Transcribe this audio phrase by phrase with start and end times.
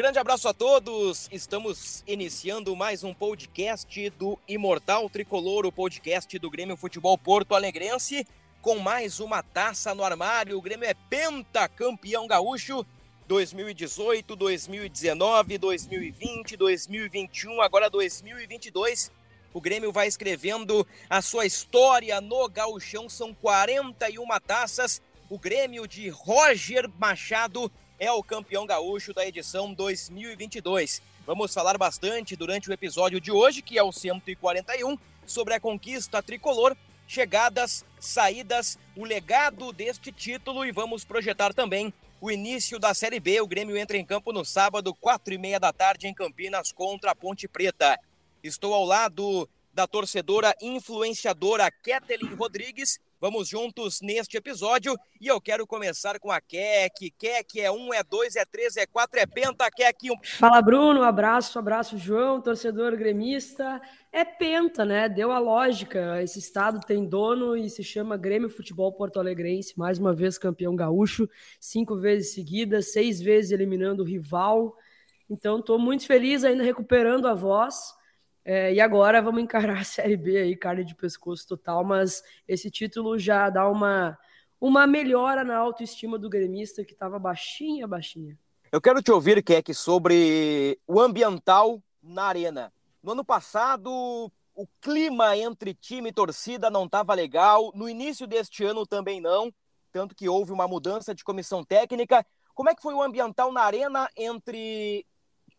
[0.00, 1.28] grande abraço a todos.
[1.30, 8.26] Estamos iniciando mais um podcast do Imortal Tricolor, o podcast do Grêmio Futebol Porto Alegrense,
[8.62, 10.56] com mais uma taça no armário.
[10.56, 12.82] O Grêmio é pentacampeão gaúcho
[13.28, 19.12] 2018, 2019, 2020, 2021, agora 2022.
[19.52, 23.06] O Grêmio vai escrevendo a sua história no gauchão.
[23.06, 25.02] São 41 taças.
[25.28, 27.70] O Grêmio de Roger Machado
[28.00, 31.02] é o campeão gaúcho da edição 2022.
[31.26, 36.22] Vamos falar bastante durante o episódio de hoje, que é o 141, sobre a conquista
[36.22, 36.74] tricolor,
[37.06, 41.92] chegadas, saídas, o legado deste título e vamos projetar também
[42.22, 43.38] o início da Série B.
[43.42, 47.10] O Grêmio entra em campo no sábado, quatro e meia da tarde, em Campinas, contra
[47.10, 47.98] a Ponte Preta.
[48.42, 55.66] Estou ao lado da torcedora influenciadora Ketelin Rodrigues Vamos juntos neste episódio e eu quero
[55.66, 57.10] começar com a Keck.
[57.18, 60.10] Keck é um, é dois, é três, é quatro, é penta, Keck.
[60.10, 60.16] Um...
[60.24, 61.02] Fala, Bruno.
[61.02, 63.78] Abraço, abraço, João, torcedor gremista.
[64.10, 65.06] É penta, né?
[65.06, 66.22] Deu a lógica.
[66.22, 69.78] Esse estado tem dono e se chama Grêmio Futebol Porto Alegrense.
[69.78, 71.28] Mais uma vez campeão gaúcho,
[71.60, 74.74] cinco vezes seguidas, seis vezes eliminando o rival.
[75.28, 77.99] Então, estou muito feliz ainda recuperando a voz.
[78.44, 82.70] É, e agora vamos encarar a Série B aí, carne de pescoço total, mas esse
[82.70, 84.18] título já dá uma,
[84.60, 88.38] uma melhora na autoestima do gremista que estava baixinha, baixinha.
[88.72, 92.72] Eu quero te ouvir, Keck, sobre o ambiental na arena.
[93.02, 93.90] No ano passado,
[94.54, 97.72] o clima entre time e torcida não estava legal.
[97.74, 99.52] No início deste ano também não,
[99.90, 102.24] tanto que houve uma mudança de comissão técnica.
[102.54, 105.04] Como é que foi o ambiental na arena entre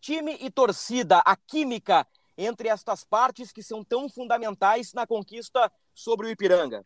[0.00, 1.18] time e torcida?
[1.18, 2.06] A química
[2.36, 6.82] entre estas partes que são tão fundamentais na conquista sobre o Ipiranga?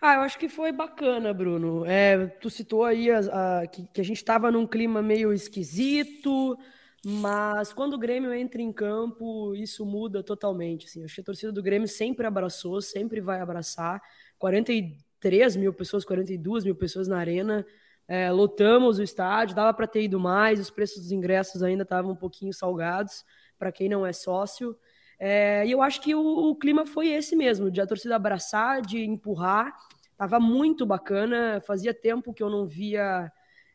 [0.00, 1.84] Ah, eu acho que foi bacana, Bruno.
[1.86, 6.58] É, tu citou aí a, a, que, que, a gente estava num clima meio esquisito,
[7.04, 10.86] mas quando o Grêmio entra em campo, isso muda totalmente.
[10.86, 11.02] Assim.
[11.04, 14.02] Acho que a torcida do Grêmio sempre abraçou, sempre vai abraçar.
[14.38, 17.66] 43 mil pessoas, 42 mil pessoas na arena.
[18.08, 22.12] É, lotamos o estádio, dava para ter ido mais, os preços dos ingressos ainda estavam
[22.12, 23.24] um pouquinho salgados
[23.58, 24.76] para quem não é sócio.
[25.18, 28.82] É, e eu acho que o, o, clima foi esse mesmo, de a torcida abraçar,
[28.82, 29.74] de empurrar.
[30.16, 31.60] Tava muito bacana.
[31.66, 33.30] Fazia tempo que eu não via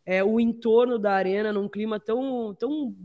[0.06, 2.96] é, o entorno da arena num clima tão, tão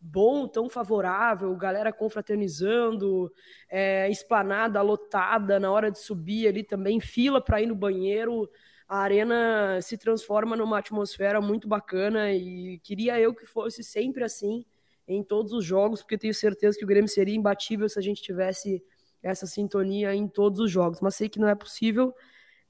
[0.00, 3.32] bom, tão favorável, galera confraternizando,
[3.70, 8.48] é, esplanada lotada na hora de subir ali também, fila para ir no banheiro.
[8.88, 14.64] A arena se transforma numa atmosfera muito bacana e queria eu que fosse sempre assim
[15.06, 18.22] em todos os jogos, porque tenho certeza que o Grêmio seria imbatível se a gente
[18.22, 18.82] tivesse
[19.22, 21.00] essa sintonia em todos os jogos.
[21.00, 22.14] Mas sei que não é possível.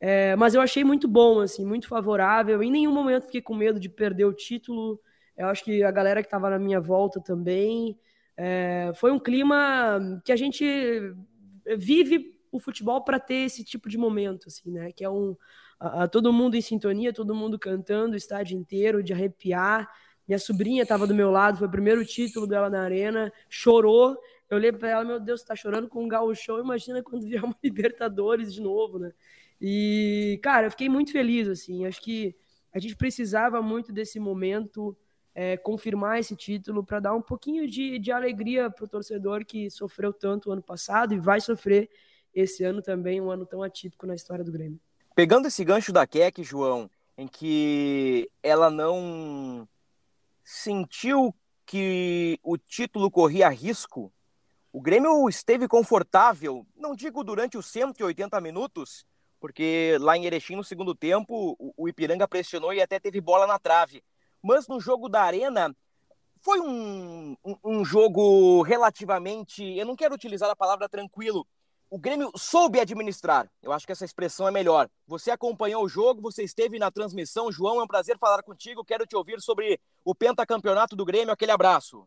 [0.00, 2.62] É, mas eu achei muito bom, assim, muito favorável.
[2.62, 5.00] Em nenhum momento fiquei com medo de perder o título.
[5.36, 7.98] Eu acho que a galera que estava na minha volta também.
[8.36, 10.64] É, foi um clima que a gente
[11.76, 14.92] vive o futebol para ter esse tipo de momento, assim, né?
[14.92, 15.36] Que é um
[15.78, 19.88] a, a, todo mundo em sintonia, todo mundo cantando, o estádio inteiro, de arrepiar.
[20.26, 24.16] Minha sobrinha estava do meu lado, foi o primeiro título dela na arena, chorou.
[24.48, 26.58] Eu olhei para ela, meu Deus, está chorando com um gauchão.
[26.58, 29.12] Imagina quando vier uma Libertadores de novo, né?
[29.60, 31.86] E, cara, eu fiquei muito feliz, assim.
[31.86, 32.34] Acho que
[32.72, 34.96] a gente precisava muito desse momento,
[35.34, 39.70] é, confirmar esse título, para dar um pouquinho de, de alegria para o torcedor que
[39.70, 41.88] sofreu tanto o ano passado e vai sofrer
[42.34, 44.80] esse ano também, um ano tão atípico na história do Grêmio.
[45.14, 49.68] Pegando esse gancho da Keck, João, em que ela não
[50.42, 51.32] sentiu
[51.64, 54.12] que o título corria risco?
[54.72, 59.06] O Grêmio esteve confortável, não digo durante os 180 minutos,
[59.38, 63.56] porque lá em Erechim, no segundo tempo, o Ipiranga pressionou e até teve bola na
[63.56, 64.02] trave.
[64.42, 65.72] Mas no jogo da Arena,
[66.40, 69.62] foi um, um, um jogo relativamente.
[69.78, 71.46] Eu não quero utilizar a palavra tranquilo,
[71.94, 73.48] o Grêmio soube administrar.
[73.62, 74.90] Eu acho que essa expressão é melhor.
[75.06, 77.52] Você acompanhou o jogo, você esteve na transmissão.
[77.52, 78.84] João, é um prazer falar contigo.
[78.84, 81.32] Quero te ouvir sobre o pentacampeonato do Grêmio.
[81.32, 82.04] Aquele abraço.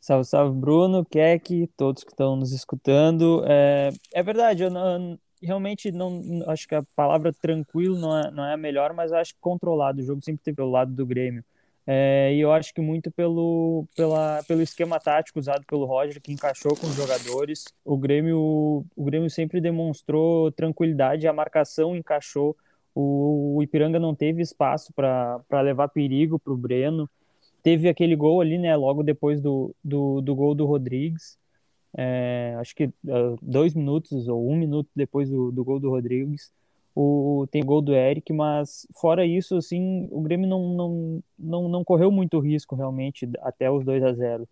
[0.00, 3.44] Salve, salve, Bruno, Keck, todos que estão nos escutando.
[3.46, 8.44] É, é verdade, eu não, realmente não acho que a palavra tranquilo não é, não
[8.44, 10.00] é a melhor, mas acho que controlado.
[10.00, 11.44] O jogo sempre teve pelo lado do Grêmio.
[11.86, 16.32] É, e eu acho que muito pelo, pela, pelo esquema tático usado pelo Roger, que
[16.32, 17.64] encaixou com os jogadores.
[17.84, 22.56] O Grêmio, o Grêmio sempre demonstrou tranquilidade, a marcação encaixou.
[22.94, 27.10] O, o Ipiranga não teve espaço para levar perigo para o Breno.
[27.62, 31.38] Teve aquele gol ali, né, logo depois do, do, do gol do Rodrigues.
[31.96, 36.50] É, acho que uh, dois minutos ou um minuto depois do, do gol do Rodrigues
[36.94, 41.84] o, tem gol do Eric, mas fora isso, assim, o Grêmio não, não, não, não
[41.84, 44.48] correu muito risco realmente até os 2 a 0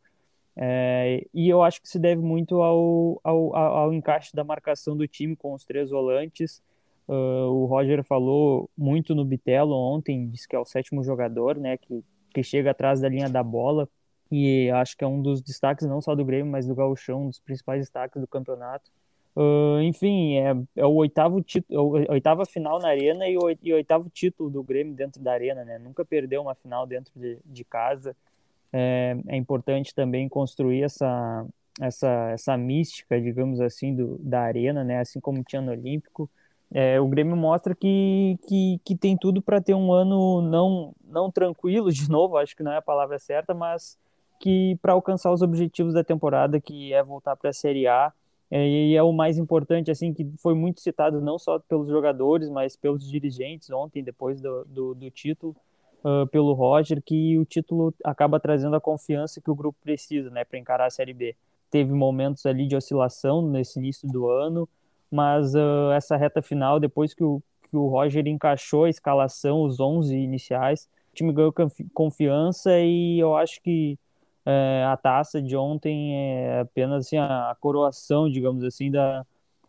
[0.57, 5.07] é, e eu acho que se deve muito ao, ao, ao encaixe da marcação do
[5.07, 6.63] time com os três volantes.
[7.09, 11.77] Uh, o Roger falou muito no Bitelo ontem, disse que é o sétimo jogador, né,
[11.77, 13.89] que, que chega atrás da linha da bola,
[14.31, 17.29] e acho que é um dos destaques não só do Grêmio, mas do Gauchão, um
[17.29, 18.91] dos principais destaques do campeonato.
[19.41, 23.73] Uh, enfim, é, é, o oitavo título, é oitava final na arena e o, e
[23.73, 25.79] o, oitavo título do Grêmio dentro da arena, né?
[25.79, 28.15] Nunca perdeu uma final dentro de, de casa.
[28.71, 31.47] É, é, importante também construir essa,
[31.81, 35.01] essa, essa mística, digamos assim, do, da arena, né?
[35.01, 36.29] Assim como tinha no Olímpico.
[36.71, 41.31] É, o Grêmio mostra que, que, que tem tudo para ter um ano não, não
[41.31, 43.99] tranquilo, de novo, acho que não é a palavra certa, mas
[44.39, 48.13] que para alcançar os objetivos da temporada, que é voltar para a Série A
[48.51, 52.49] é, e é o mais importante, assim, que foi muito citado não só pelos jogadores,
[52.49, 55.55] mas pelos dirigentes ontem, depois do, do, do título,
[56.05, 60.45] uh, pelo Roger, que o título acaba trazendo a confiança que o grupo precisa, né,
[60.45, 61.37] para encarar a Série B.
[61.71, 64.69] Teve momentos ali de oscilação nesse início do ano,
[65.09, 69.79] mas uh, essa reta final, depois que o, que o Roger encaixou a escalação, os
[69.79, 71.55] 11 iniciais, o time ganhou
[71.95, 73.97] confiança e eu acho que
[74.51, 79.25] é, a taça de ontem é apenas assim, a, a, coroação, digamos assim, da,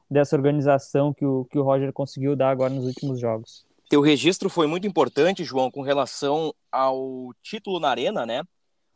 [0.09, 3.65] dessa organização que o, que o Roger conseguiu dar agora nos últimos jogos.
[3.89, 8.41] Teu registro foi muito importante, João, com relação ao título na Arena, né?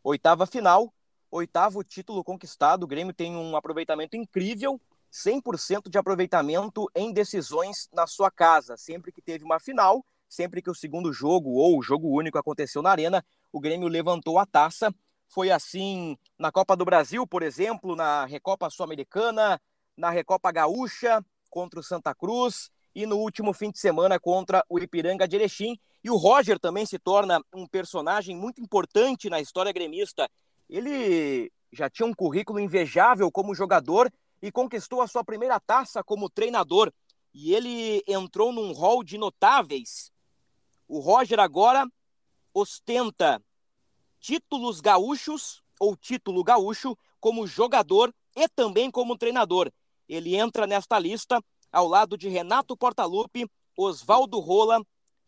[0.04, 0.92] Oitava final,
[1.30, 2.84] oitavo título conquistado.
[2.84, 4.80] O Grêmio tem um aproveitamento incrível,
[5.12, 8.78] 100% de aproveitamento em decisões na sua casa.
[8.78, 12.82] Sempre que teve uma final, sempre que o segundo jogo ou o jogo único aconteceu
[12.82, 14.94] na Arena, o Grêmio levantou a taça
[15.28, 19.62] foi assim na Copa do Brasil, por exemplo, na Recopa Sul-Americana,
[19.96, 24.80] na Recopa Gaúcha contra o Santa Cruz e no último fim de semana contra o
[24.80, 25.78] Ipiranga de Erechim.
[26.04, 30.30] E o Roger também se torna um personagem muito importante na história gremista.
[30.70, 34.12] Ele já tinha um currículo invejável como jogador
[34.42, 36.92] e conquistou a sua primeira taça como treinador.
[37.34, 40.12] E ele entrou num rol de notáveis.
[40.88, 41.86] O Roger agora
[42.54, 43.42] ostenta
[44.26, 49.72] títulos gaúchos ou título gaúcho como jogador e também como treinador.
[50.10, 51.40] Ele entra nesta lista
[51.72, 54.84] ao lado de Renato Portaluppi, Oswaldo Rola,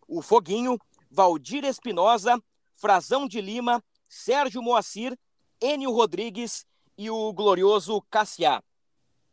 [0.08, 0.80] o Foguinho,
[1.12, 2.42] Valdir Espinosa,
[2.74, 5.16] Frazão de Lima, Sérgio Moacir,
[5.62, 6.66] Enio Rodrigues
[6.98, 8.64] e o glorioso Cassiá.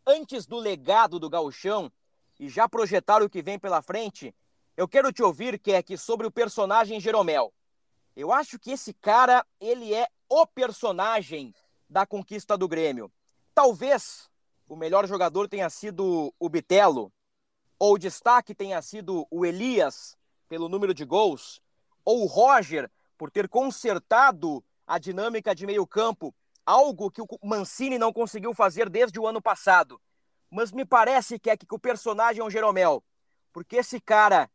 [0.06, 1.90] Antes do legado do gauchão
[2.38, 4.34] e já projetar o que vem pela frente,
[4.76, 7.50] eu quero te ouvir, Keck, sobre o personagem Jeromel.
[8.16, 11.52] Eu acho que esse cara, ele é o personagem
[11.88, 13.12] da conquista do Grêmio.
[13.52, 14.31] Talvez
[14.69, 17.12] o melhor jogador tenha sido o Bitelo,
[17.78, 20.17] ou o destaque tenha sido o Elias,
[20.48, 21.60] pelo número de gols,
[22.05, 26.34] ou o Roger, por ter consertado a dinâmica de meio-campo,
[26.65, 30.00] algo que o Mancini não conseguiu fazer desde o ano passado.
[30.50, 33.03] Mas me parece que é que o personagem é o Jeromel,
[33.53, 34.48] porque esse cara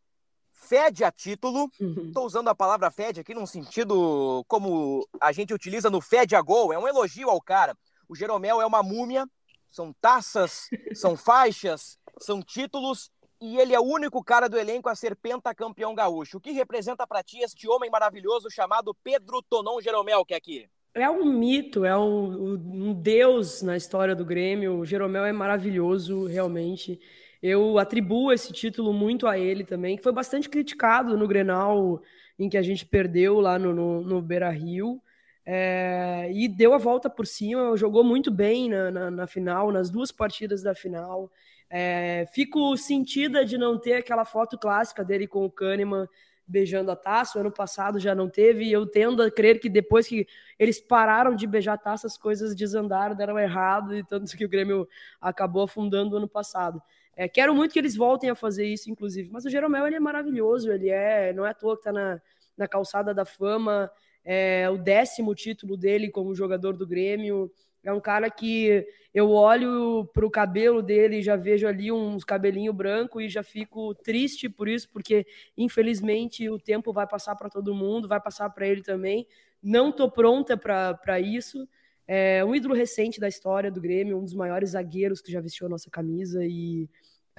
[0.60, 1.72] fede a título.
[1.80, 6.42] Estou usando a palavra fede aqui num sentido como a gente utiliza no fede a
[6.42, 6.74] gol.
[6.74, 7.76] É um elogio ao cara.
[8.08, 9.26] O Jeromel é uma múmia,
[9.70, 13.10] são taças, são faixas, são títulos.
[13.42, 16.38] E ele é o único cara do elenco a ser pentacampeão gaúcho.
[16.38, 20.70] O que representa para ti este homem maravilhoso chamado Pedro Tonon Jeromel, que é aqui?
[20.94, 24.80] É um mito, é um, um deus na história do Grêmio.
[24.80, 27.00] O Jeromel é maravilhoso, realmente.
[27.42, 32.02] Eu atribuo esse título muito a ele também, que foi bastante criticado no Grenal
[32.38, 35.02] em que a gente perdeu lá no, no, no Beira Rio.
[35.46, 39.90] É, e deu a volta por cima, jogou muito bem na, na, na final, nas
[39.90, 41.32] duas partidas da final.
[41.70, 46.08] É, fico sentida de não ter aquela foto clássica dele com o Kahneman
[46.50, 47.40] beijando a taça.
[47.40, 50.28] Ano passado já não teve, e eu tendo a crer que depois que
[50.58, 54.50] eles pararam de beijar a taça, as coisas desandaram, deram errado, e tanto que o
[54.50, 54.88] Grêmio
[55.22, 56.82] acabou afundando ano passado.
[57.20, 59.30] É, quero muito que eles voltem a fazer isso, inclusive.
[59.30, 62.22] Mas o Jeromel ele é maravilhoso, ele é, não é à toa que está na,
[62.58, 63.92] na calçada da fama,
[64.24, 67.52] é o décimo título dele como jogador do Grêmio.
[67.84, 72.24] É um cara que eu olho para o cabelo dele e já vejo ali uns
[72.24, 77.50] cabelinho branco e já fico triste por isso, porque infelizmente o tempo vai passar para
[77.50, 79.28] todo mundo, vai passar para ele também.
[79.62, 81.68] Não tô pronta para isso.
[82.08, 85.68] É um ídolo recente da história do Grêmio, um dos maiores zagueiros que já vestiu
[85.68, 86.90] a nossa camisa e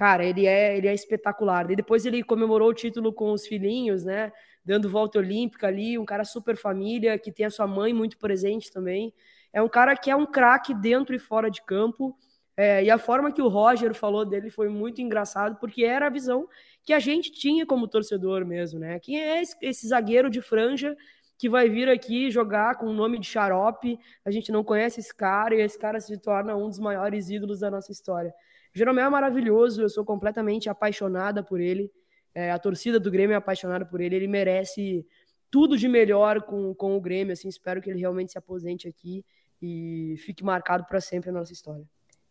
[0.01, 1.69] cara, ele é ele é espetacular.
[1.69, 4.31] E depois ele comemorou o título com os filhinhos, né?
[4.65, 8.71] Dando volta olímpica ali, um cara super família que tem a sua mãe muito presente
[8.71, 9.13] também.
[9.53, 12.17] É um cara que é um craque dentro e fora de campo.
[12.57, 16.09] É, e a forma que o Roger falou dele foi muito engraçado, porque era a
[16.09, 16.47] visão
[16.83, 18.99] que a gente tinha como torcedor mesmo, né?
[18.99, 20.97] Quem é esse, zagueiro de franja
[21.37, 23.99] que vai vir aqui jogar com o nome de xarope?
[24.25, 27.59] A gente não conhece esse cara e esse cara se torna um dos maiores ídolos
[27.59, 28.33] da nossa história.
[28.73, 31.91] Jeromel é maravilhoso, eu sou completamente apaixonada por ele.
[32.33, 35.05] É, a torcida do Grêmio é apaixonada por ele, ele merece
[35.49, 39.25] tudo de melhor com, com o Grêmio, assim, espero que ele realmente se aposente aqui
[39.61, 41.85] e fique marcado para sempre na nossa história.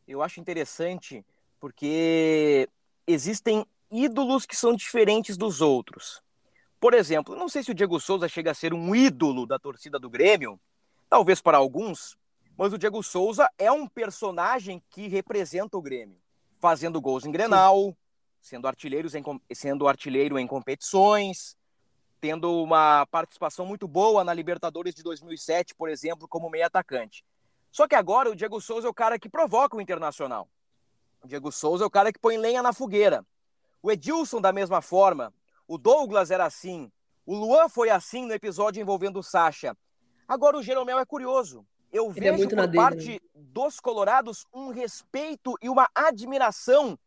[0.09, 1.25] Eu acho interessante
[1.61, 2.67] porque
[3.07, 6.23] existem ídolos que são diferentes dos outros.
[6.81, 9.99] Por exemplo, não sei se o Diego Souza chega a ser um ídolo da torcida
[9.99, 10.59] do Grêmio,
[11.11, 12.17] talvez para alguns,
[12.57, 16.17] mas o Diego Souza é um personagem que representa o Grêmio,
[16.61, 17.97] fazendo gols em Grenal,
[18.41, 21.57] sendo, artilheiros em, sendo artilheiro em competições,
[22.21, 27.25] tendo uma participação muito boa na Libertadores de 2007, por exemplo, como meio atacante.
[27.73, 30.49] Só que agora o Diego Souza é o cara que provoca o Internacional.
[31.23, 33.25] O Diego Souza é o cara que põe lenha na fogueira.
[33.83, 35.33] O Edilson, da mesma forma.
[35.67, 36.91] O Douglas era assim.
[37.25, 39.77] O Luan foi assim no episódio envolvendo o Sacha.
[40.27, 41.67] Agora o Jeromel é curioso.
[41.93, 43.19] Eu Ele é vejo é por dele, parte né?
[43.35, 46.99] dos colorados um respeito e uma admiração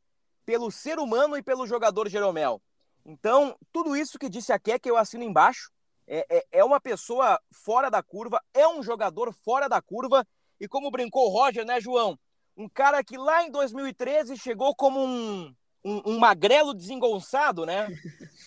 [0.46, 2.62] pelo ser humano e pelo jogador Jeromel.
[3.06, 5.72] Então, tudo isso que disse a Keck eu assino embaixo.
[6.06, 10.26] É, é, é, uma pessoa fora da curva, é um jogador fora da curva.
[10.60, 12.18] E como brincou o Roger, né, João?
[12.56, 17.88] Um cara que lá em 2013 chegou como um, um, um magrelo desengonçado, né?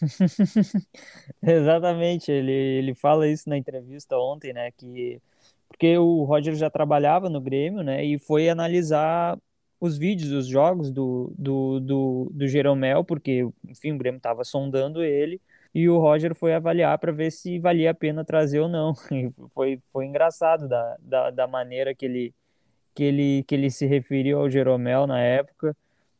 [1.42, 4.70] Exatamente, ele, ele fala isso na entrevista ontem, né?
[4.70, 5.20] Que
[5.68, 8.04] porque o Roger já trabalhava no Grêmio, né?
[8.04, 9.38] E foi analisar
[9.80, 15.02] os vídeos, os jogos do, do, do, do Jeromel, porque, enfim, o Grêmio estava sondando
[15.02, 15.40] ele,
[15.74, 18.94] e o Roger foi avaliar para ver se valia a pena trazer ou não.
[19.12, 22.34] E foi, foi engraçado da, da, da, maneira que ele,
[22.94, 25.76] que, ele, que ele se referiu ao Jeromel na época,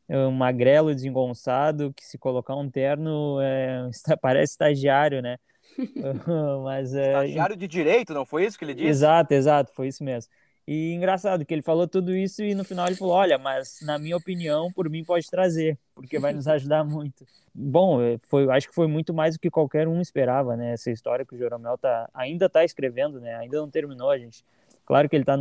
[0.09, 3.89] um magrelo desengonçado, que se colocar um terno é,
[4.21, 5.39] parece estagiário, né?
[6.65, 7.09] Mas, é...
[7.09, 8.89] Estagiário de direito, não foi isso que ele disse?
[8.89, 10.31] Exato, exato, foi isso mesmo.
[10.67, 13.99] E engraçado que ele falou tudo isso e no final ele falou: Olha, mas na
[13.99, 17.25] minha opinião, por mim pode trazer, porque vai nos ajudar muito.
[17.55, 20.73] Bom, é, foi, acho que foi muito mais do que qualquer um esperava, né?
[20.73, 23.37] Essa história que o Joromel tá, ainda está escrevendo, né?
[23.37, 24.45] Ainda não terminou, a gente.
[24.85, 25.39] Claro que ele está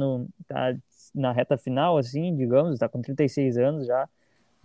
[0.48, 0.76] tá
[1.14, 4.08] na reta final, assim, digamos, está com 36 anos já,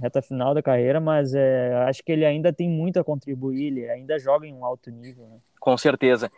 [0.00, 3.90] reta final da carreira, mas é, acho que ele ainda tem muito a contribuir, ele
[3.90, 5.26] ainda joga em um alto nível.
[5.28, 5.38] Né?
[5.58, 6.30] Com certeza.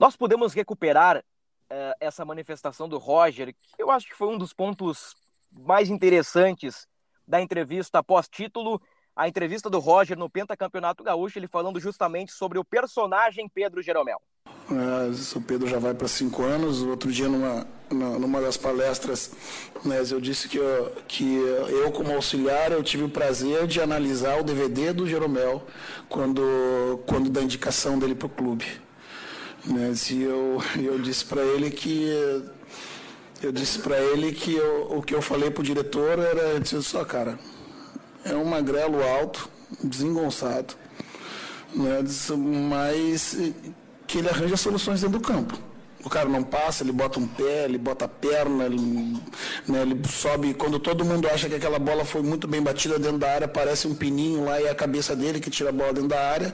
[0.00, 4.52] Nós podemos recuperar uh, essa manifestação do Roger, que eu acho que foi um dos
[4.52, 5.14] pontos
[5.52, 6.88] mais interessantes
[7.26, 8.80] da entrevista após título,
[9.14, 14.20] a entrevista do Roger no Pentacampeonato Gaúcho, ele falando justamente sobre o personagem Pedro Jeromel.
[14.78, 16.82] É, o Pedro já vai para cinco anos.
[16.82, 19.30] Outro dia, numa, numa das palestras,
[19.84, 24.40] né, eu disse que eu, que eu, como auxiliar, eu tive o prazer de analisar
[24.40, 25.66] o DVD do Jeromel
[26.08, 28.66] quando, quando da indicação dele para o clube.
[29.64, 29.92] Né?
[30.10, 32.42] E eu, eu disse para ele que
[33.40, 36.82] eu disse para ele que eu, o que eu falei para o diretor era disse
[36.82, 37.38] só cara
[38.24, 39.48] é um magrelo alto
[39.82, 40.74] desengonçado
[41.74, 42.02] né?
[42.68, 43.36] mas
[44.12, 45.58] que ele arranja soluções dentro do campo
[46.04, 49.16] o cara não passa, ele bota um pé, ele bota a perna, ele,
[49.68, 50.52] né, ele sobe.
[50.52, 53.86] Quando todo mundo acha que aquela bola foi muito bem batida dentro da área, parece
[53.86, 56.52] um pininho lá e é a cabeça dele que tira a bola dentro da área.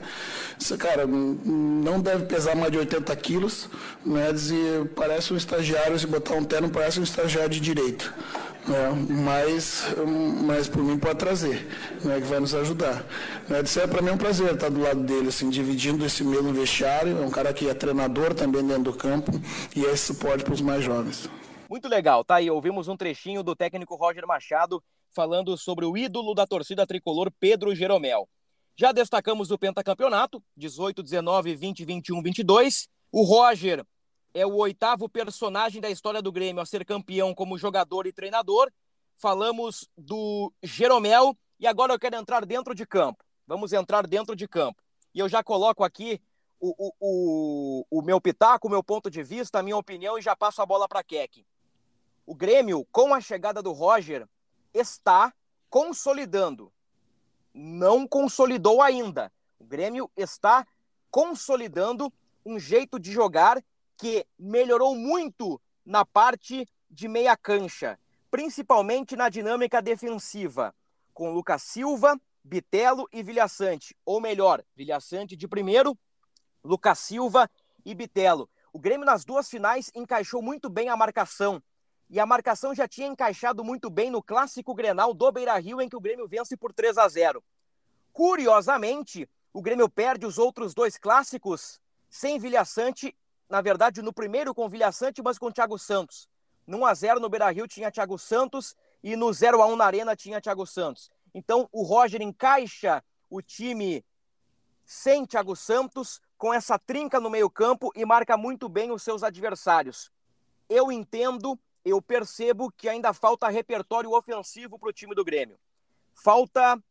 [0.59, 3.69] Esse cara não deve pesar mais de 80 quilos,
[4.05, 4.27] né,
[4.95, 8.13] parece um estagiário, se botar um terno, parece um estagiário de direito.
[8.69, 9.83] Né, mas,
[10.45, 11.67] mas por mim pode trazer,
[12.05, 13.03] né, que vai nos ajudar.
[13.47, 16.23] Né, isso é para mim é um prazer estar do lado dele, assim, dividindo esse
[16.23, 17.17] mesmo vestiário.
[17.17, 19.31] É um cara que é treinador também dentro do campo
[19.75, 21.27] e esse suporte para os mais jovens.
[21.67, 22.51] Muito legal, tá aí.
[22.51, 24.83] Ouvimos um trechinho do técnico Roger Machado
[25.15, 28.29] falando sobre o ídolo da torcida tricolor, Pedro Jeromel.
[28.77, 32.87] Já destacamos o pentacampeonato, 18, 19, 20, 21, 22.
[33.11, 33.83] O Roger
[34.39, 38.71] é o oitavo personagem da história do Grêmio a ser campeão como jogador e treinador.
[39.15, 43.23] Falamos do Jeromel e agora eu quero entrar dentro de campo.
[43.45, 44.81] Vamos entrar dentro de campo.
[45.13, 46.21] E eu já coloco aqui
[46.59, 50.35] o, o, o, meu pitaco, o meu ponto de vista, a minha opinião e já
[50.35, 51.45] passo a bola para Keck.
[52.25, 54.25] O Grêmio, com a chegada do Roger,
[54.73, 55.33] está
[55.69, 56.71] consolidando.
[57.53, 59.31] Não consolidou ainda.
[59.59, 60.65] O Grêmio está
[61.11, 62.13] consolidando
[62.45, 63.61] um jeito de jogar
[63.99, 67.99] que melhorou muito na parte de meia cancha,
[68.31, 70.73] principalmente na dinâmica defensiva,
[71.13, 75.99] com Lucas Silva, Bitelo e Vilhaçante, ou melhor, Vilhaçante de primeiro,
[76.63, 77.51] Lucas Silva
[77.85, 78.49] e Bitelo.
[78.71, 81.61] O Grêmio nas duas finais encaixou muito bem a marcação.
[82.09, 85.97] E a marcação já tinha encaixado muito bem no clássico Grenal do Beira-Rio, em que
[85.97, 87.43] o Grêmio vence por 3 a 0.
[88.13, 93.13] Curiosamente, o Grêmio perde os outros dois clássicos sem Vilhaçante,
[93.49, 96.29] na verdade, no primeiro com Vilhaçante, mas com Thiago Santos.
[96.67, 100.67] No 1x0 no Beira Rio tinha Thiago Santos e no 0x1 na Arena tinha Thiago
[100.67, 101.09] Santos.
[101.33, 104.05] Então o Roger encaixa o time
[104.85, 110.11] sem Thiago Santos, com essa trinca no meio-campo e marca muito bem os seus adversários.
[110.67, 115.59] Eu entendo, eu percebo que ainda falta repertório ofensivo para o time do Grêmio.
[116.13, 116.81] Falta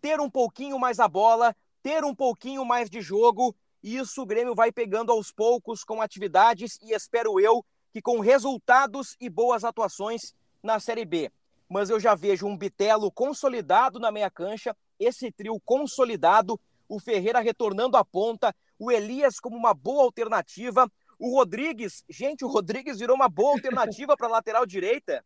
[0.00, 4.26] ter um pouquinho mais a bola, ter um pouquinho mais de jogo e isso o
[4.26, 7.62] Grêmio vai pegando aos poucos com atividades e espero eu
[7.92, 11.30] que com resultados e boas atuações na Série B.
[11.68, 17.40] Mas eu já vejo um Bitelo consolidado na meia cancha, esse trio consolidado, o Ferreira
[17.40, 23.14] retornando à ponta, o Elias como uma boa alternativa, o Rodrigues, gente, o Rodrigues virou
[23.14, 25.22] uma boa alternativa para a lateral direita.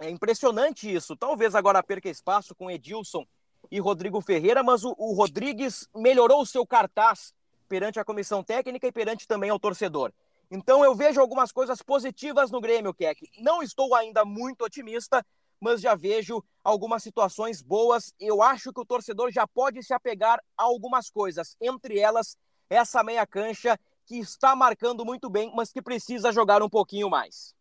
[0.00, 1.16] É impressionante isso.
[1.16, 3.24] Talvez agora perca espaço com Edilson
[3.70, 7.32] e Rodrigo Ferreira, mas o, o Rodrigues melhorou o seu cartaz
[7.74, 10.12] perante a comissão técnica e perante também ao torcedor.
[10.48, 13.28] Então eu vejo algumas coisas positivas no Grêmio, Keck.
[13.40, 15.26] Não estou ainda muito otimista,
[15.60, 18.14] mas já vejo algumas situações boas.
[18.20, 22.38] Eu acho que o torcedor já pode se apegar a algumas coisas, entre elas
[22.70, 23.76] essa meia cancha
[24.06, 27.56] que está marcando muito bem, mas que precisa jogar um pouquinho mais.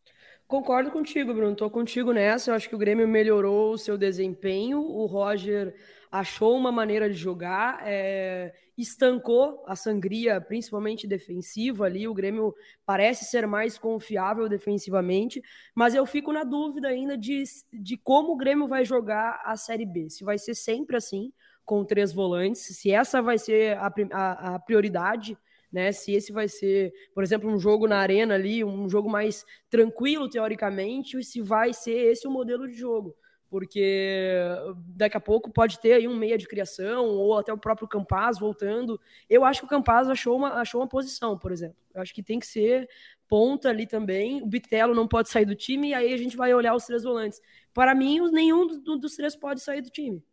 [0.47, 1.53] Concordo contigo, Bruno.
[1.53, 2.51] Estou contigo nessa.
[2.51, 4.79] Eu acho que o Grêmio melhorou o seu desempenho.
[4.79, 5.73] O Roger
[6.13, 12.07] achou uma maneira de jogar, é, estancou a sangria, principalmente defensiva ali.
[12.07, 12.53] O Grêmio
[12.85, 15.41] parece ser mais confiável defensivamente,
[15.73, 19.87] mas eu fico na dúvida ainda de, de como o Grêmio vai jogar a Série
[19.87, 20.07] B.
[20.07, 21.33] Se vai ser sempre assim,
[21.65, 25.35] com três volantes, se essa vai ser a, a, a prioridade.
[25.71, 29.43] Né, se esse vai ser, por exemplo, um jogo na arena ali, um jogo mais
[29.71, 33.15] tranquilo teoricamente, se vai ser esse o modelo de jogo
[33.53, 34.39] porque
[34.95, 38.39] daqui a pouco pode ter aí um meia de criação, ou até o próprio Campaz
[38.39, 38.99] voltando.
[39.29, 41.77] Eu acho que o Campaz achou uma, achou uma posição, por exemplo.
[41.93, 42.89] Eu acho que tem que ser
[43.27, 44.41] ponta ali também.
[44.41, 47.03] O Bitelo não pode sair do time, e aí a gente vai olhar os três
[47.03, 47.39] volantes.
[47.75, 48.65] Para mim, nenhum
[48.97, 50.23] dos três pode sair do time.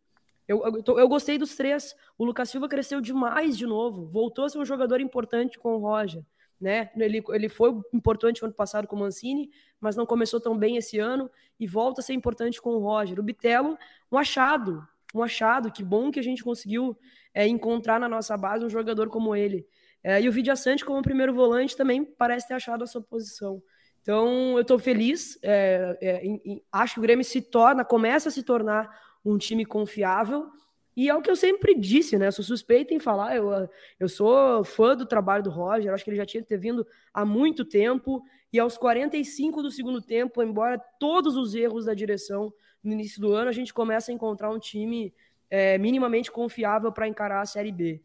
[0.47, 1.95] Eu, eu, eu, gostei dos três.
[2.17, 4.07] O Lucas Silva cresceu demais de novo.
[4.07, 6.23] Voltou a ser um jogador importante com o Roger
[6.61, 6.91] né?
[6.95, 10.99] Ele, ele foi importante ano passado com o Mancini, mas não começou tão bem esse
[10.99, 13.19] ano e volta a ser importante com o Roger.
[13.19, 13.77] O Bitelo,
[14.11, 15.71] um achado, um achado.
[15.71, 16.95] Que bom que a gente conseguiu
[17.33, 19.65] é, encontrar na nossa base um jogador como ele.
[20.03, 23.61] É, e o Vidia Sante, como primeiro volante, também parece ter achado a sua posição.
[24.01, 25.37] Então, eu estou feliz.
[25.41, 28.89] É, é, em, em, acho que o Grêmio se torna, começa a se tornar
[29.25, 30.47] um time confiável
[30.95, 32.27] e é o que eu sempre disse, né?
[32.27, 36.09] Eu sou suspeito em falar, eu, eu sou fã do trabalho do Roger, acho que
[36.09, 38.23] ele já tinha que ter vindo há muito tempo.
[38.51, 43.33] E aos 45 do segundo tempo, embora todos os erros da direção no início do
[43.33, 45.13] ano, a gente começa a encontrar um time
[45.49, 48.01] é, minimamente confiável para encarar a Série B.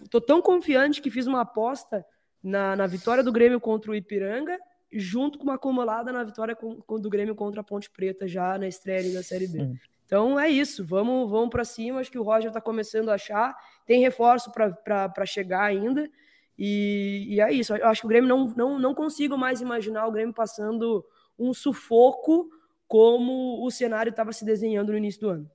[0.00, 2.06] Estou é, tão confiante que fiz uma aposta
[2.42, 4.56] na, na vitória do Grêmio contra o Ipiranga,
[4.92, 8.56] junto com uma acumulada na vitória com, com, do Grêmio contra a Ponte Preta, já
[8.56, 9.62] na estreia da Série B.
[9.62, 9.76] Hum.
[10.08, 12.00] Então é isso, vamos, vamos para cima.
[12.00, 16.10] Acho que o Roger está começando a achar, tem reforço para chegar ainda.
[16.58, 17.76] E, e, é isso.
[17.76, 21.04] Eu acho que o Grêmio não, não, não consigo mais imaginar o Grêmio passando
[21.38, 22.48] um sufoco
[22.86, 25.50] como o cenário estava se desenhando no início do ano.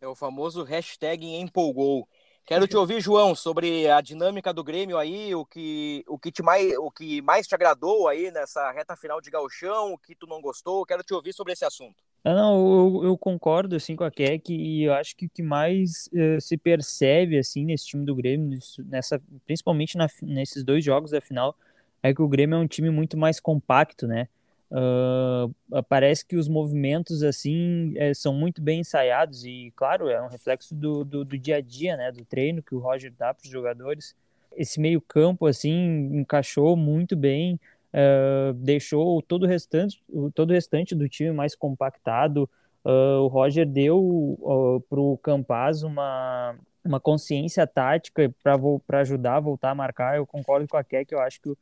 [0.00, 2.08] É o famoso hashtag empolgou.
[2.44, 6.42] Quero te ouvir, João, sobre a dinâmica do Grêmio aí, o que, o que, te
[6.42, 10.26] mais, o que mais te agradou aí nessa reta final de gauchão, o que tu
[10.26, 10.84] não gostou.
[10.84, 12.09] Quero te ouvir sobre esse assunto.
[12.22, 15.42] Ah, não, eu, eu, concordo assim com a Keck e eu acho que o que
[15.42, 21.12] mais uh, se percebe assim nesse time do Grêmio, nessa, principalmente na, nesses dois jogos
[21.12, 21.56] da final,
[22.02, 24.28] é que o Grêmio é um time muito mais compacto, né?
[24.70, 30.28] Uh, parece que os movimentos assim é, são muito bem ensaiados e claro é um
[30.28, 32.12] reflexo do, do, do dia a dia, né?
[32.12, 34.14] Do treino que o Roger dá para os jogadores.
[34.54, 37.58] Esse meio campo assim encaixou muito bem
[37.94, 40.02] uh, deixou todo o restante,
[40.34, 42.48] todo o restante do time mais compactado.
[42.84, 49.40] Uh, o Roger deu uh, para o Campaz uma, uma consciência tática para ajudar a
[49.40, 50.16] voltar a marcar.
[50.16, 51.54] Eu concordo com a Keck, eu acho que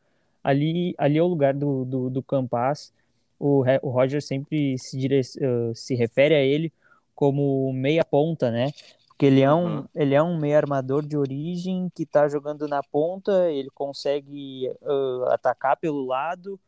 [0.42, 2.92] ali, ali é o lugar do, do, do Campaz.
[3.38, 5.22] o, o Roger sempre se, dire...
[5.74, 6.72] se refere a ele
[7.14, 8.70] como meia ponta, né?
[9.18, 9.84] Porque ele é um, uhum.
[9.96, 15.24] ele é um meio armador de origem que está jogando na ponta, ele consegue uh,
[15.30, 16.58] atacar pelo lado,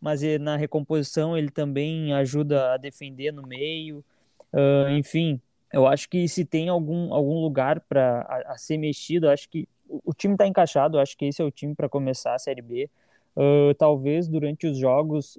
[0.00, 4.04] mas ele, na recomposição ele também ajuda a defender no meio.
[4.52, 5.40] Uh, enfim,
[5.72, 9.68] eu acho que se tem algum, algum lugar para a, a, ser mexido, acho que
[9.88, 12.60] o, o time está encaixado, acho que esse é o time para começar a Série
[12.60, 12.90] B.
[13.36, 15.38] Uh, talvez durante os jogos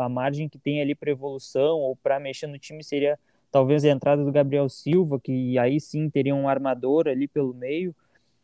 [0.00, 3.16] a margem que tem ali para evolução ou para mexer no time seria
[3.52, 7.94] talvez a entrada do Gabriel Silva, que aí sim teria um armador ali pelo meio,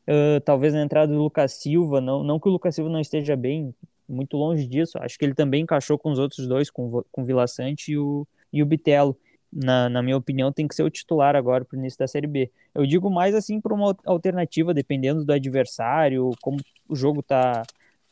[0.06, 3.34] uh, talvez a entrada do Lucas Silva, não, não que o Lucas Silva não esteja
[3.34, 3.74] bem,
[4.06, 7.24] muito longe disso, acho que ele também encaixou com os outros dois, com, com o
[7.24, 9.16] Vila Sante e o, e o Bitelo.
[9.50, 12.26] Na, na minha opinião, tem que ser o titular agora para o início da Série
[12.26, 12.50] B.
[12.74, 17.62] Eu digo mais assim para uma alternativa, dependendo do adversário, como o jogo está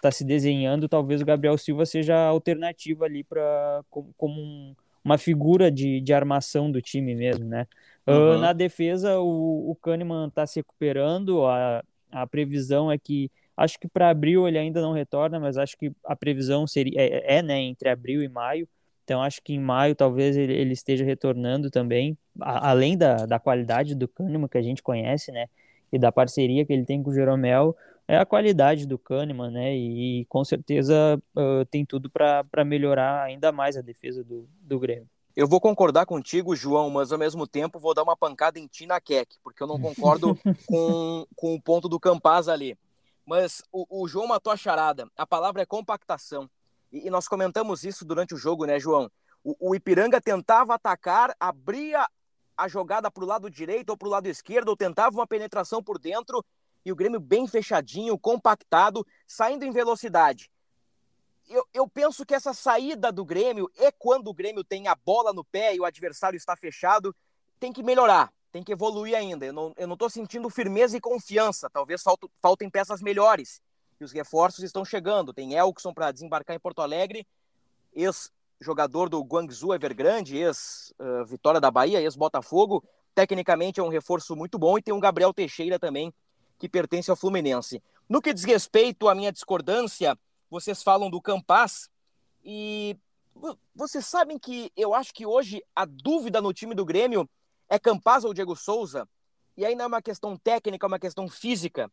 [0.01, 4.75] tá se desenhando, talvez o Gabriel Silva seja a alternativa ali para como, como um,
[5.07, 7.69] uma figura de, de armação do time mesmo, né?
[8.05, 8.35] Uhum.
[8.35, 13.79] Uh, na defesa, o, o Kahneman está se recuperando, a, a previsão é que, acho
[13.79, 17.43] que para abril ele ainda não retorna, mas acho que a previsão seria, é, é
[17.43, 18.69] né, entre abril e maio,
[19.05, 23.39] então acho que em maio talvez ele, ele esteja retornando também, a, além da, da
[23.39, 25.47] qualidade do Kahneman que a gente conhece, né,
[25.93, 27.77] e da parceria que ele tem com o Jeromel,
[28.09, 29.77] é a qualidade do Kahneman, né?
[29.77, 34.79] E, e com certeza uh, tem tudo para melhorar ainda mais a defesa do, do
[34.79, 35.09] Grêmio.
[35.35, 38.99] Eu vou concordar contigo, João, mas ao mesmo tempo vou dar uma pancada em Tina
[39.01, 40.35] Keck, porque eu não concordo
[40.67, 42.79] com, com o ponto do Campaz ali.
[43.27, 45.07] Mas o, o, João matou a charada.
[45.17, 46.49] A palavra é compactação.
[46.91, 49.11] E, e nós comentamos isso durante o jogo, né, João?
[49.45, 52.09] O, o Ipiranga tentava atacar, abria
[52.57, 55.83] a jogada para o lado direito ou para o lado esquerdo, ou tentava uma penetração
[55.83, 56.43] por dentro
[56.87, 60.49] e o Grêmio bem fechadinho, compactado, saindo em velocidade.
[61.49, 65.33] Eu, eu, penso que essa saída do Grêmio é quando o Grêmio tem a bola
[65.33, 67.13] no pé e o adversário está fechado,
[67.59, 69.45] tem que melhorar, tem que evoluir ainda.
[69.45, 72.05] Eu não estou sentindo firmeza e confiança, talvez
[72.41, 73.61] faltem peças melhores.
[74.01, 75.33] E os reforços estão chegando.
[75.33, 77.27] Tem Elkson para desembarcar em Porto Alegre,
[77.93, 82.85] ex-jogador do Guangzhou Evergrande, ex-Vitória uh, da Bahia, ex-Botafogo.
[83.13, 86.15] Tecnicamente é um reforço muito bom e tem um Gabriel Teixeira também,
[86.59, 87.83] que pertence ao Fluminense.
[88.09, 90.19] No que diz respeito à minha discordância,
[90.51, 91.91] vocês falam do Campas
[92.45, 92.97] e
[93.75, 97.29] vocês sabem que eu acho que hoje a dúvida no time do Grêmio
[97.69, 99.09] é Campas ou Diego Souza.
[99.57, 101.91] E aí não é uma questão técnica, é uma questão física.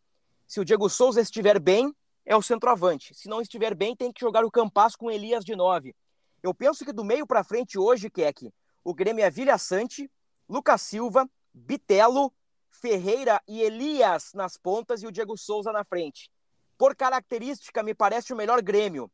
[0.47, 1.93] Se o Diego Souza estiver bem,
[2.26, 3.13] é o centroavante.
[3.13, 5.95] Se não estiver bem, tem que jogar o Campas com Elias de 9.
[6.41, 10.10] Eu penso que do meio para frente hoje, Keck, o Grêmio é Vilha Sante,
[10.47, 12.34] Lucas Silva, Bitelo,
[12.74, 16.30] Ferreira e Elias nas pontas e o Diego Souza na frente.
[16.78, 19.10] Por característica, me parece o melhor Grêmio.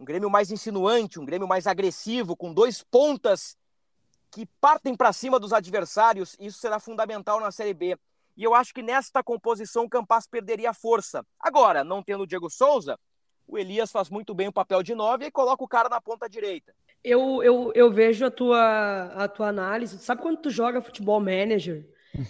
[0.00, 3.56] Um Grêmio mais insinuante, um Grêmio mais agressivo, com dois pontas
[4.30, 6.34] que partem para cima dos adversários.
[6.40, 7.96] Isso será fundamental na Série B.
[8.34, 11.24] E eu acho que nesta composição o Campas perderia força.
[11.38, 12.98] Agora, não tendo o Diego Souza,
[13.46, 16.28] o Elias faz muito bem o papel de nove e coloca o cara na ponta
[16.28, 16.74] direita.
[17.04, 19.98] Eu, eu, eu vejo a tua, a tua análise.
[19.98, 21.86] Sabe quando tu joga futebol manager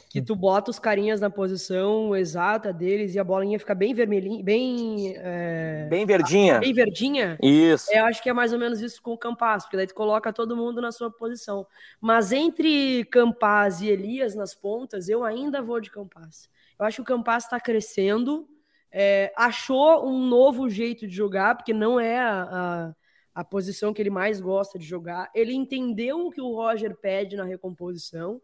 [0.09, 4.43] que tu bota os carinhas na posição exata deles e a bolinha fica bem vermelhinha,
[4.43, 5.15] bem...
[5.17, 5.87] É...
[5.91, 6.61] Bem verdinha.
[6.61, 7.39] Bem verdinha.
[7.43, 7.87] Isso.
[7.93, 10.33] Eu acho que é mais ou menos isso com o Campaz, porque daí tu coloca
[10.33, 11.67] todo mundo na sua posição.
[12.01, 16.49] Mas entre Campaz e Elias nas pontas, eu ainda vou de Campaz.
[16.79, 18.49] Eu acho que o Campaz está crescendo,
[18.91, 22.95] é, achou um novo jeito de jogar, porque não é a, a,
[23.41, 25.31] a posição que ele mais gosta de jogar.
[25.35, 28.41] Ele entendeu o que o Roger pede na recomposição,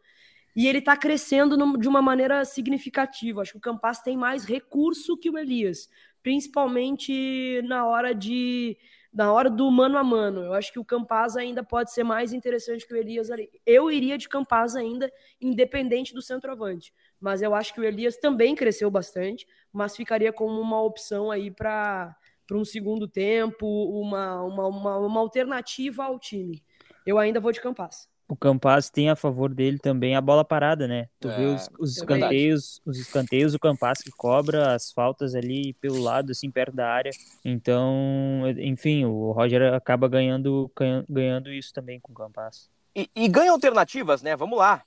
[0.55, 3.43] e ele está crescendo no, de uma maneira significativa.
[3.43, 5.89] Acho que o Campas tem mais recurso que o Elias,
[6.23, 8.77] principalmente na hora de
[9.13, 10.43] na hora do mano a mano.
[10.43, 13.51] Eu acho que o Campas ainda pode ser mais interessante que o Elias ali.
[13.65, 16.93] Eu iria de Campas ainda, independente do centroavante.
[17.19, 21.51] Mas eu acho que o Elias também cresceu bastante, mas ficaria como uma opção aí
[21.51, 22.15] para
[22.53, 26.63] um segundo tempo, uma, uma, uma, uma alternativa ao time.
[27.07, 30.87] Eu ainda vou de Campas o Campas tem a favor dele também a bola parada,
[30.87, 31.09] né?
[31.19, 35.35] Tu é, vê os, os é escanteios, os escanteios o Campas que cobra as faltas
[35.35, 37.11] ali pelo lado, assim, perto da área.
[37.43, 40.71] Então, enfim, o Roger acaba ganhando,
[41.09, 42.69] ganhando isso também com o Campas.
[42.95, 44.37] E, e ganha alternativas, né?
[44.37, 44.83] Vamos lá.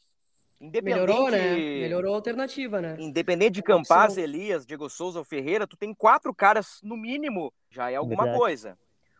[0.59, 1.07] Independente...
[1.07, 1.55] Melhorou, né?
[1.55, 2.95] Melhorou a alternativa, né?
[2.99, 7.89] Independente de Campas, Elias, Diego Souza ou Ferreira, tu tem quatro caras, no mínimo, já
[7.89, 8.39] é alguma Verdade.
[8.39, 8.77] coisa.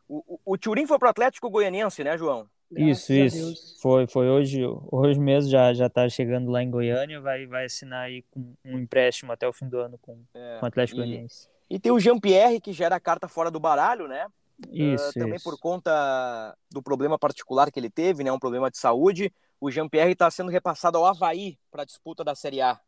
[0.07, 2.47] O, o, o Turim foi pro Atlético Goianiense, né, João?
[2.71, 3.81] Graças isso, isso.
[3.81, 8.03] Foi, foi hoje, hoje mesmo já já tá chegando lá em Goiânia, vai vai assinar
[8.03, 11.49] aí com um empréstimo até o fim do ano com, é, com o Atlético Goianiense.
[11.69, 14.25] E tem o Jean-Pierre que já era a carta fora do baralho, né?
[14.71, 15.43] Isso, uh, também isso.
[15.43, 18.31] por conta do problema particular que ele teve, né?
[18.31, 19.34] Um problema de saúde.
[19.60, 22.79] O Jean-Pierre está sendo repassado ao Havaí para a disputa da Série A.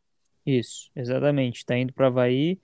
[0.46, 1.58] Isso, exatamente.
[1.58, 2.60] Está indo para o Havaí,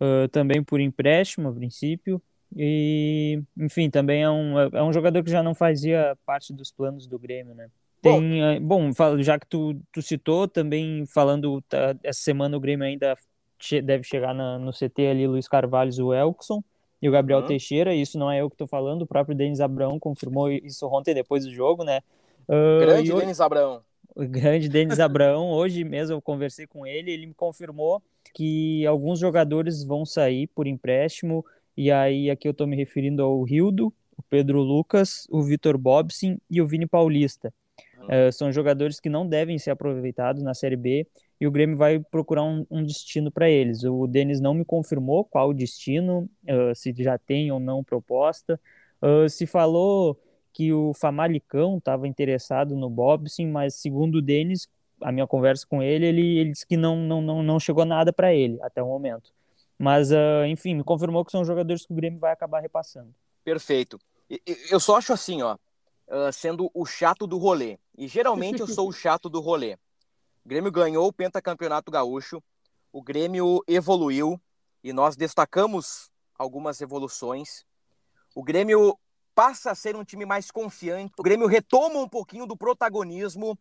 [0.00, 2.20] uh, também por empréstimo, a princípio.
[2.56, 7.06] E, enfim, também é um, é um jogador que já não fazia parte dos planos
[7.06, 7.68] do Grêmio, né?
[8.00, 12.84] Tem, bom, bom já que tu, tu citou, também falando, tá, essa semana o Grêmio
[12.84, 13.16] ainda
[13.62, 16.62] che deve chegar na, no CT ali, Luiz Carvalho o Elkson
[17.00, 17.46] e o Gabriel uhum.
[17.46, 21.14] Teixeira, isso não é eu que tô falando, o próprio Denis Abrão confirmou isso ontem
[21.14, 22.00] depois do jogo, né?
[22.48, 23.82] Uh, grande Denis Abrão.
[24.14, 28.02] O grande Denis Abrão, hoje mesmo eu conversei com ele, ele me confirmou
[28.34, 31.44] que alguns jogadores vão sair por empréstimo,
[31.76, 36.38] e aí aqui eu tô me referindo ao Rildo, o Pedro Lucas, o Vitor Bobsin
[36.50, 37.52] e o Vini Paulista.
[38.02, 41.06] Uh, são jogadores que não devem ser aproveitados na Série B
[41.40, 43.84] e o Grêmio vai procurar um, um destino para eles.
[43.84, 48.60] O Denis não me confirmou qual o destino, uh, se já tem ou não proposta.
[49.00, 50.20] Uh, se falou
[50.52, 54.68] que o Famalicão estava interessado no Bobson, mas segundo o Denis,
[55.00, 58.12] a minha conversa com ele, ele, ele disse que não, não, não, não chegou nada
[58.12, 59.32] para ele até o momento.
[59.82, 60.10] Mas,
[60.48, 63.12] enfim, me confirmou que são jogadores que o Grêmio vai acabar repassando.
[63.42, 63.98] Perfeito.
[64.70, 65.56] Eu só acho assim, ó,
[66.32, 67.78] sendo o chato do rolê.
[67.98, 69.74] E geralmente eu sou o chato do rolê.
[70.44, 72.40] O Grêmio ganhou o pentacampeonato gaúcho,
[72.92, 74.40] o Grêmio evoluiu
[74.84, 77.64] e nós destacamos algumas evoluções.
[78.36, 78.96] O Grêmio
[79.34, 83.58] passa a ser um time mais confiante, o Grêmio retoma um pouquinho do protagonismo,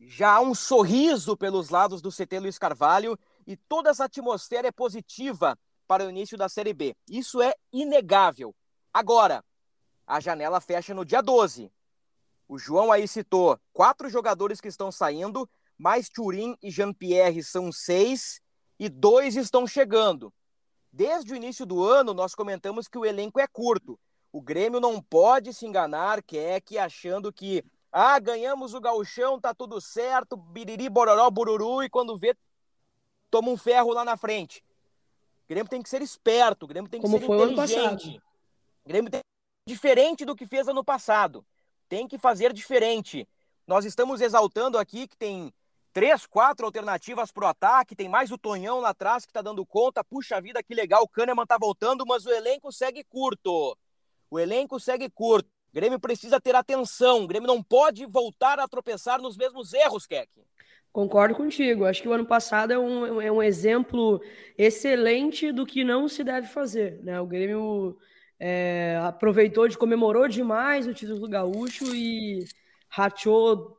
[0.00, 4.72] já há um sorriso pelos lados do CT Luiz Carvalho e toda essa atmosfera é
[4.72, 6.96] positiva para o início da Série B.
[7.08, 8.54] Isso é inegável.
[8.92, 9.44] Agora,
[10.06, 11.70] a janela fecha no dia 12.
[12.48, 18.40] O João aí citou quatro jogadores que estão saindo, mais Turim e Jean-Pierre são seis
[18.78, 20.32] e dois estão chegando.
[20.92, 23.98] Desde o início do ano, nós comentamos que o elenco é curto.
[24.30, 29.40] O Grêmio não pode se enganar, que é que achando que ah, ganhamos o gauchão,
[29.40, 32.36] tá tudo certo, biriri, bororó, bururu, e quando vê,
[33.34, 34.64] toma um ferro lá na frente.
[35.44, 38.22] O Grêmio tem que ser esperto, o Grêmio tem que Como ser foi inteligente.
[38.84, 39.22] O Grêmio tem
[39.66, 41.44] diferente do que fez ano passado.
[41.88, 43.28] Tem que fazer diferente.
[43.66, 45.52] Nós estamos exaltando aqui que tem
[45.92, 49.66] três, quatro alternativas para o ataque, tem mais o Tonhão lá atrás que está dando
[49.66, 50.04] conta.
[50.04, 53.76] Puxa vida, que legal, o Kahneman tá voltando, mas o elenco segue curto.
[54.30, 55.48] O elenco segue curto.
[55.72, 57.24] O Grêmio precisa ter atenção.
[57.24, 60.30] O Grêmio não pode voltar a tropeçar nos mesmos erros, Keck.
[60.94, 61.86] Concordo contigo.
[61.86, 64.22] Acho que o ano passado é um, é um exemplo
[64.56, 67.00] excelente do que não se deve fazer.
[67.02, 67.20] Né?
[67.20, 67.98] O Grêmio
[68.38, 72.44] é, aproveitou de comemorou demais o título gaúcho e
[72.88, 73.76] rachou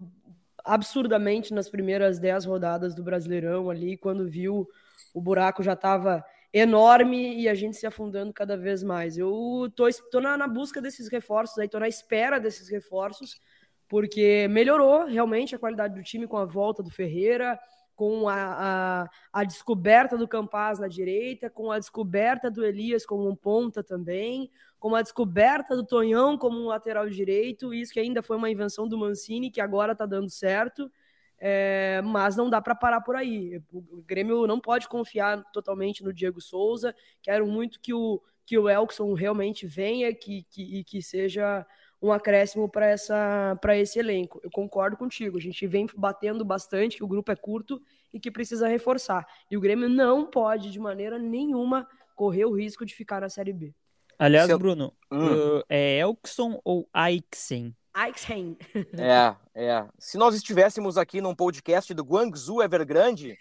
[0.62, 4.68] absurdamente nas primeiras dez rodadas do Brasileirão ali, quando viu
[5.14, 9.18] o buraco já estava enorme e a gente se afundando cada vez mais.
[9.18, 13.40] Eu tô, tô na, na, busca desses reforços, aí tô na espera desses reforços,
[13.88, 17.60] porque melhorou realmente a qualidade do time com a volta do Ferreira,
[17.96, 23.28] com a, a, a, descoberta do Campaz na direita, com a descoberta do Elias como
[23.28, 28.22] um ponta também, com a descoberta do Tonhão como um lateral direito, isso que ainda
[28.22, 30.92] foi uma invenção do Mancini, que agora está dando certo,
[31.40, 33.62] é, mas não dá para parar por aí.
[33.72, 38.70] O Grêmio não pode confiar totalmente no Diego Souza, quero muito que o, que o
[38.70, 41.66] Elkson realmente venha que, que, e que seja
[42.06, 44.40] um acréscimo para essa para esse elenco.
[44.44, 45.38] Eu concordo contigo.
[45.38, 47.82] A gente vem batendo bastante que o grupo é curto
[48.14, 49.26] e que precisa reforçar.
[49.50, 53.52] E o Grêmio não pode de maneira nenhuma correr o risco de ficar na Série
[53.52, 53.74] B.
[54.18, 54.58] Aliás, Seu...
[54.58, 55.58] Bruno, hum.
[55.58, 57.76] uh, é Elkson ou Aixen?
[57.94, 58.58] Aixen.
[58.98, 59.88] É, é.
[59.98, 63.38] Se nós estivéssemos aqui num podcast do Guangzhou Evergrande,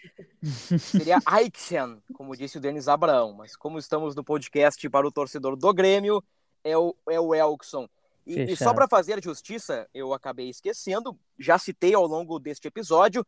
[0.79, 3.33] seria Aixen, como disse o Denis Abraão.
[3.33, 6.23] Mas como estamos no podcast para o torcedor do Grêmio,
[6.63, 7.87] é o, é o Elkson.
[8.25, 13.25] E, e só para fazer justiça, eu acabei esquecendo, já citei ao longo deste episódio,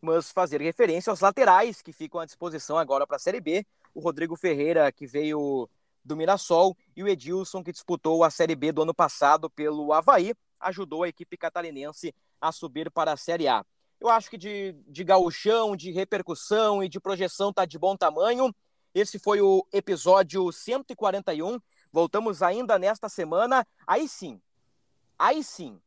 [0.00, 3.64] mas fazer referência aos laterais que ficam à disposição agora para a Série B.
[3.94, 5.68] O Rodrigo Ferreira, que veio
[6.04, 10.34] do Mirassol, e o Edilson, que disputou a Série B do ano passado pelo Havaí,
[10.58, 13.64] ajudou a equipe catarinense a subir para a Série A.
[14.00, 18.54] Eu acho que de, de gauchão, de repercussão e de projeção tá de bom tamanho.
[18.94, 21.60] Esse foi o episódio 141
[21.92, 23.66] Voltamos ainda nesta semana.
[23.86, 24.40] Aí sim,
[25.18, 25.80] aí sim,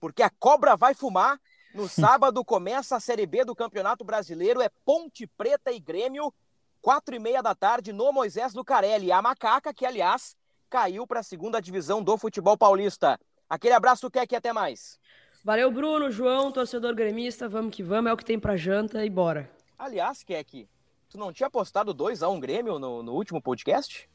[0.00, 1.40] porque a cobra vai fumar.
[1.74, 4.60] No sábado começa a Série B do Campeonato Brasileiro.
[4.60, 6.32] É Ponte Preta e Grêmio,
[6.80, 9.10] quatro e meia da tarde no Moisés Lucarelli.
[9.10, 10.36] A macaca que, aliás,
[10.68, 13.18] caiu para a segunda divisão do futebol paulista.
[13.48, 14.98] Aquele abraço, Keck, e até mais.
[15.44, 17.48] Valeu, Bruno, João, torcedor gremista.
[17.48, 19.50] Vamos que vamos, é o que tem para janta e bora.
[19.78, 20.68] Aliás, Keck,
[21.08, 24.08] tu não tinha postado 2 a 1 um Grêmio no, no último podcast?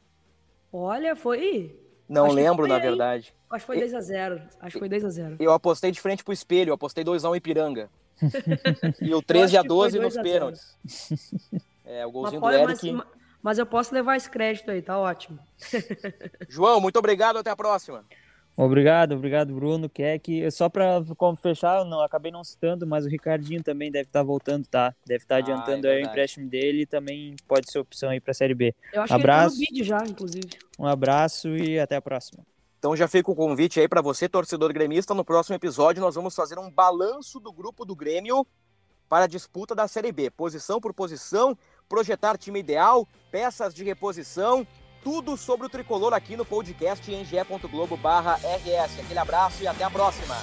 [0.72, 1.76] Olha, foi.
[2.08, 3.34] Não Acho lembro, foi, na verdade.
[3.50, 4.42] Acho que foi 2x0.
[4.60, 5.36] Acho que foi 2x0.
[5.40, 7.90] Eu apostei de frente pro espelho, eu apostei 2x1 Ipiranga.
[9.00, 10.32] e o 13 a acho que foi 12 nos 2 a 0.
[10.34, 10.76] pênaltis.
[11.84, 13.02] É, o Mas, golzinho do olha, mas, Eric.
[13.42, 15.38] mas eu posso levar esse crédito aí, tá ótimo.
[16.48, 18.04] João, muito obrigado, até a próxima.
[18.56, 19.88] Obrigado, obrigado, Bruno.
[19.88, 20.50] Keck.
[20.50, 21.02] Só para
[21.40, 24.94] fechar, eu não, acabei não citando, mas o Ricardinho também deve estar voltando, tá?
[25.06, 28.20] Deve estar Ah, adiantando é aí o empréstimo dele e também pode ser opção aí
[28.20, 28.74] para a Série B.
[28.92, 29.56] Eu acho Abraço.
[29.56, 30.50] que ele tá no vídeo já, inclusive.
[30.78, 32.44] Um abraço e até a próxima.
[32.78, 35.14] Então já fica o convite aí para você, torcedor gremista.
[35.14, 38.46] No próximo episódio nós vamos fazer um balanço do grupo do Grêmio
[39.08, 41.56] para a disputa da Série B, posição por posição,
[41.88, 44.66] projetar time ideal, peças de reposição,
[45.02, 49.00] tudo sobre o tricolor aqui no podcast em ge.globo/rs.
[49.00, 50.36] Aquele abraço e até a próxima.